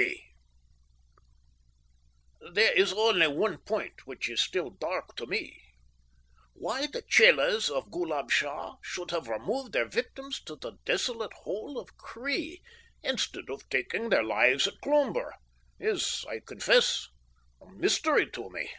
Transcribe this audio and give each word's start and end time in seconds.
C., 0.00 0.06
C.B. 0.06 0.30
There 2.54 2.72
is 2.72 2.90
only 2.94 3.26
one 3.28 3.58
point 3.58 4.06
which 4.06 4.30
is 4.30 4.40
still 4.42 4.70
dark 4.70 5.14
to 5.16 5.26
me. 5.26 5.60
Why 6.54 6.86
the 6.86 7.02
chelas 7.02 7.68
of 7.68 7.90
Ghoolab 7.90 8.30
Shah 8.30 8.76
should 8.82 9.10
have 9.10 9.28
removed 9.28 9.72
their 9.74 9.84
victims 9.86 10.40
to 10.44 10.56
the 10.56 10.78
desolate 10.86 11.34
Hole 11.42 11.78
of 11.78 11.98
Cree 11.98 12.62
instead 13.02 13.50
of 13.50 13.68
taking 13.68 14.08
their 14.08 14.24
lives 14.24 14.66
at 14.66 14.80
Cloomber, 14.82 15.34
is, 15.78 16.24
I 16.30 16.40
confess, 16.46 17.06
a 17.60 17.70
mystery 17.70 18.30
to 18.30 18.48
me. 18.48 18.70